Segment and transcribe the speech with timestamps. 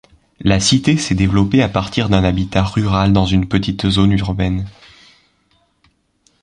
[0.39, 4.67] La cité s'est développée à partir d'un habitat rural dans une petite zone urbaine.